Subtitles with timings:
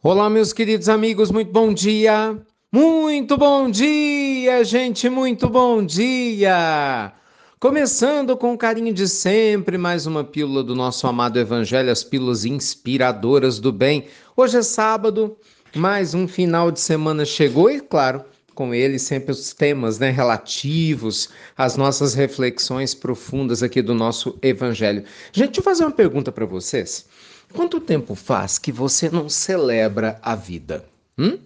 [0.00, 2.40] Olá, meus queridos amigos, muito bom dia!
[2.70, 7.12] Muito bom dia, gente, muito bom dia!
[7.58, 12.44] Começando com o carinho de sempre, mais uma pílula do nosso amado Evangelho, as pílulas
[12.44, 14.06] inspiradoras do bem.
[14.36, 15.36] Hoje é sábado,
[15.74, 18.24] mais um final de semana chegou e, claro,
[18.58, 25.04] com ele sempre os temas né, relativos às nossas reflexões profundas aqui do nosso Evangelho.
[25.30, 27.06] Gente, deixa eu fazer uma pergunta para vocês.
[27.52, 30.84] Quanto tempo faz que você não celebra a vida?
[31.16, 31.38] Hum?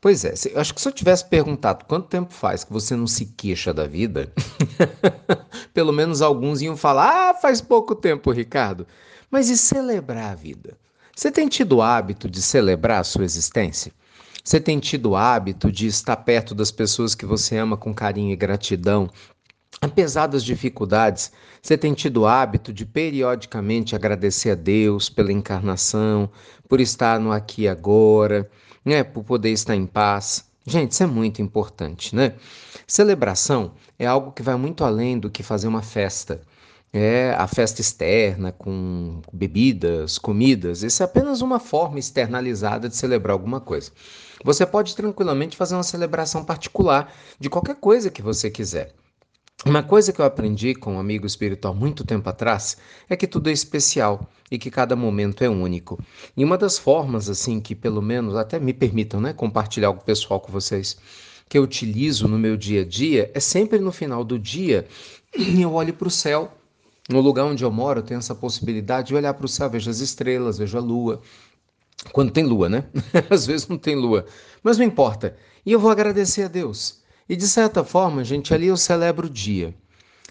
[0.00, 3.08] Pois é, eu acho que se eu tivesse perguntado quanto tempo faz que você não
[3.08, 4.32] se queixa da vida,
[5.74, 8.86] pelo menos alguns iam falar: ah, faz pouco tempo, Ricardo.
[9.28, 10.78] Mas e celebrar a vida?
[11.12, 13.92] Você tem tido o hábito de celebrar a sua existência?
[14.42, 18.32] Você tem tido o hábito de estar perto das pessoas que você ama com carinho
[18.32, 19.08] e gratidão,
[19.80, 26.30] Apesar das dificuldades, você tem tido o hábito de periodicamente agradecer a Deus pela encarnação,
[26.68, 28.50] por estar no aqui e agora,
[28.84, 30.44] né, por poder estar em paz.
[30.66, 32.34] Gente, isso é muito importante, né?
[32.86, 36.42] Celebração é algo que vai muito além do que fazer uma festa.
[36.92, 40.82] É a festa externa com bebidas, comidas.
[40.82, 43.92] Isso é apenas uma forma externalizada de celebrar alguma coisa.
[44.44, 48.92] Você pode tranquilamente fazer uma celebração particular de qualquer coisa que você quiser.
[49.64, 53.50] Uma coisa que eu aprendi com um amigo espiritual muito tempo atrás é que tudo
[53.50, 56.02] é especial e que cada momento é único.
[56.34, 60.40] E uma das formas, assim, que pelo menos até me permitam né, compartilhar algo pessoal
[60.40, 60.96] com vocês,
[61.46, 64.88] que eu utilizo no meu dia a dia, é sempre no final do dia
[65.60, 66.50] eu olho para o céu.
[67.10, 69.90] No lugar onde eu moro, eu tenho essa possibilidade de olhar para o céu, vejo
[69.90, 71.20] as estrelas, vejo a lua.
[72.12, 72.84] Quando tem lua, né?
[73.28, 74.24] Às vezes não tem lua.
[74.62, 75.36] Mas não importa.
[75.66, 77.00] E eu vou agradecer a Deus
[77.30, 79.72] e de certa forma, gente, ali eu celebro o dia.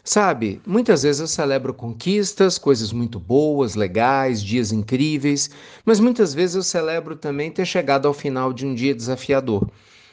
[0.03, 5.50] Sabe, muitas vezes eu celebro conquistas, coisas muito boas, legais, dias incríveis,
[5.85, 9.69] mas muitas vezes eu celebro também ter chegado ao final de um dia desafiador,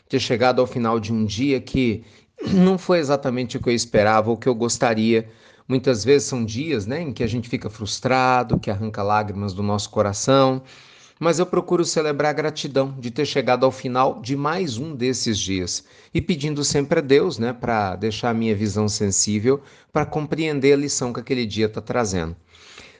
[0.08, 2.04] ter chegado ao final de um dia que
[2.54, 5.28] não foi exatamente o que eu esperava ou o que eu gostaria.
[5.68, 9.62] Muitas vezes são dias né, em que a gente fica frustrado, que arranca lágrimas do
[9.62, 10.62] nosso coração,
[11.18, 15.38] mas eu procuro celebrar a gratidão de ter chegado ao final de mais um desses
[15.38, 19.60] dias e pedindo sempre a Deus, né, para deixar a minha visão sensível
[19.92, 22.36] para compreender a lição que aquele dia está trazendo.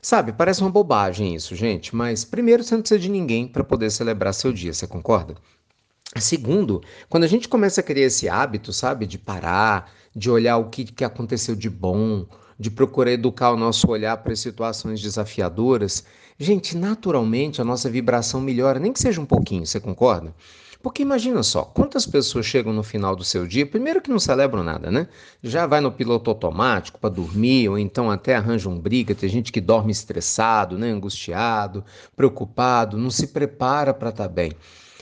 [0.02, 3.90] Sabe, parece uma bobagem isso, gente, mas primeiro você não precisa de ninguém para poder
[3.90, 5.34] celebrar seu dia, você concorda?
[6.16, 10.70] Segundo, quando a gente começa a criar esse hábito, sabe, de parar, de olhar o
[10.70, 12.26] que, que aconteceu de bom,
[12.58, 16.04] de procurar educar o nosso olhar para situações desafiadoras,
[16.38, 20.34] gente, naturalmente a nossa vibração melhora, nem que seja um pouquinho, você concorda?
[20.82, 24.62] Porque imagina só, quantas pessoas chegam no final do seu dia, primeiro que não celebram
[24.62, 25.08] nada, né?
[25.42, 29.60] Já vai no piloto automático para dormir, ou então até arranjam briga, tem gente que
[29.60, 30.90] dorme estressado, né?
[30.90, 31.84] angustiado,
[32.14, 34.52] preocupado, não se prepara para estar tá bem.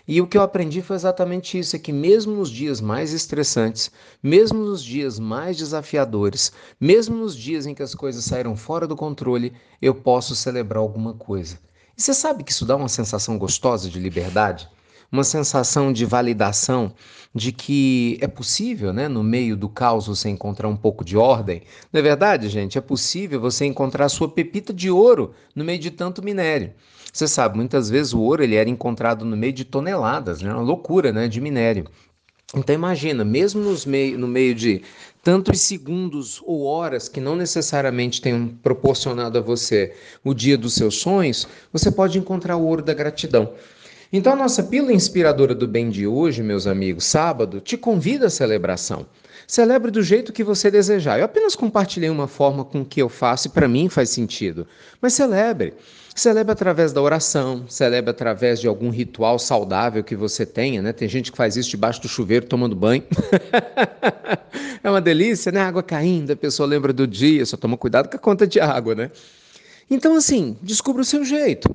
[0.06, 3.90] E o que eu aprendi foi exatamente isso: é que mesmo nos dias mais estressantes,
[4.22, 8.96] mesmo nos dias mais desafiadores, mesmo nos dias em que as coisas saíram fora do
[8.96, 11.58] controle, eu posso celebrar alguma coisa.
[11.96, 14.68] E você sabe que isso dá uma sensação gostosa de liberdade?
[15.14, 16.92] Uma sensação de validação
[17.32, 21.62] de que é possível, né, no meio do caos, você encontrar um pouco de ordem.
[21.92, 22.78] Não é verdade, gente?
[22.78, 26.72] É possível você encontrar a sua pepita de ouro no meio de tanto minério.
[27.12, 30.52] Você sabe, muitas vezes o ouro ele era encontrado no meio de toneladas, né?
[30.52, 31.86] Uma loucura, né, de minério.
[32.52, 34.82] Então imagina, mesmo nos meio, no meio de
[35.22, 40.96] tantos segundos ou horas que não necessariamente tenham proporcionado a você o dia dos seus
[40.96, 43.52] sonhos, você pode encontrar o ouro da gratidão.
[44.16, 48.30] Então a nossa pílula inspiradora do bem de hoje, meus amigos, sábado, te convida à
[48.30, 49.04] celebração.
[49.44, 51.18] Celebre do jeito que você desejar.
[51.18, 54.68] Eu apenas compartilhei uma forma com que eu faço e para mim faz sentido.
[55.02, 55.74] Mas celebre.
[56.14, 60.92] Celebre através da oração, celebre através de algum ritual saudável que você tenha, né?
[60.92, 63.02] Tem gente que faz isso debaixo do chuveiro tomando banho.
[64.80, 65.60] é uma delícia, né?
[65.60, 68.94] Água caindo, a pessoa lembra do dia, só toma cuidado com a conta de água,
[68.94, 69.10] né?
[69.90, 71.74] Então, assim, descubra o seu jeito.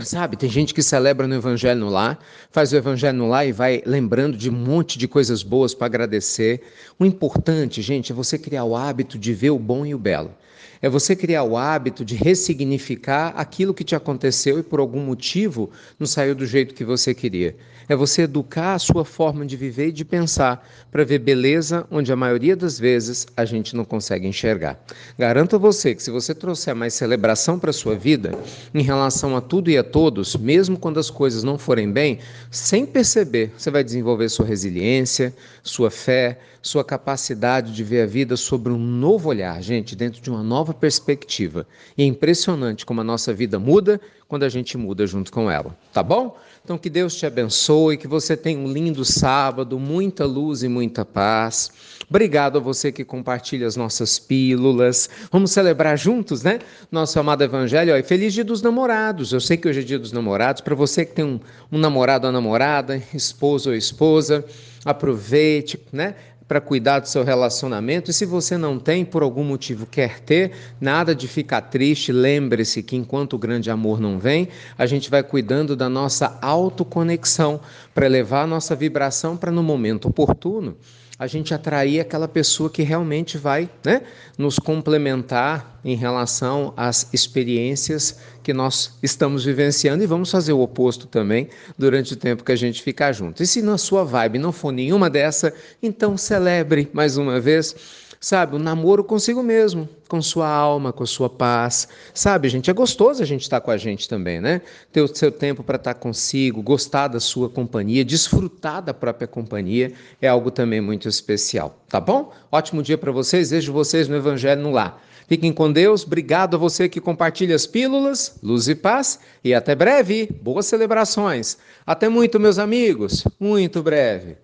[0.00, 2.18] Sabe, tem gente que celebra no Evangelho no lar,
[2.50, 5.84] faz o Evangelho no lar e vai lembrando de um monte de coisas boas para
[5.84, 6.62] agradecer.
[6.98, 10.34] O importante, gente, é você criar o hábito de ver o bom e o belo.
[10.82, 15.70] É você criar o hábito de ressignificar aquilo que te aconteceu e por algum motivo
[15.96, 17.54] não saiu do jeito que você queria.
[17.88, 22.12] É você educar a sua forma de viver e de pensar para ver beleza onde
[22.12, 24.76] a maioria das vezes a gente não consegue enxergar.
[25.16, 28.32] Garanto a você que se você trouxer mais celebração para a sua vida,
[28.74, 32.18] em relação a tudo e a todos, mesmo quando as coisas não forem bem,
[32.50, 35.32] sem perceber, você vai desenvolver sua resiliência,
[35.62, 40.30] sua fé, sua capacidade de ver a vida sobre um novo olhar, gente, dentro de
[40.30, 41.66] uma nova nova perspectiva.
[41.96, 45.76] E é impressionante como a nossa vida muda quando a gente muda junto com ela,
[45.92, 46.38] tá bom?
[46.64, 51.04] Então que Deus te abençoe, que você tenha um lindo sábado, muita luz e muita
[51.04, 51.70] paz.
[52.08, 55.10] Obrigado a você que compartilha as nossas pílulas.
[55.30, 56.60] Vamos celebrar juntos, né?
[56.90, 57.94] Nosso amado Evangelho.
[57.96, 59.32] e feliz Dia dos Namorados.
[59.32, 60.62] Eu sei que hoje é Dia dos Namorados.
[60.62, 61.40] Para você que tem um,
[61.70, 64.44] um namorado ou namorada, esposo ou esposa,
[64.84, 66.14] aproveite, né?
[66.52, 68.10] Para cuidar do seu relacionamento.
[68.10, 72.82] E se você não tem, por algum motivo quer ter, nada de ficar triste, lembre-se
[72.82, 77.58] que enquanto o grande amor não vem, a gente vai cuidando da nossa autoconexão
[77.94, 80.76] para levar a nossa vibração para no momento oportuno
[81.22, 84.02] a gente atrair aquela pessoa que realmente vai né,
[84.36, 91.06] nos complementar em relação às experiências que nós estamos vivenciando e vamos fazer o oposto
[91.06, 91.48] também
[91.78, 93.40] durante o tempo que a gente ficar junto.
[93.40, 98.54] E se na sua vibe não for nenhuma dessa, então celebre mais uma vez sabe?
[98.54, 101.88] O um namoro consigo mesmo, com sua alma, com sua paz.
[102.14, 104.62] Sabe, gente, é gostoso a gente estar com a gente também, né?
[104.92, 109.92] Ter o seu tempo para estar consigo, gostar da sua companhia, desfrutar da própria companhia
[110.20, 112.32] é algo também muito especial, tá bom?
[112.50, 115.02] Ótimo dia para vocês, vejo vocês no Evangelho no Lar.
[115.26, 119.74] Fiquem com Deus, obrigado a você que compartilha as pílulas, luz e paz, e até
[119.74, 121.58] breve, boas celebrações.
[121.84, 124.36] Até muito, meus amigos, muito breve.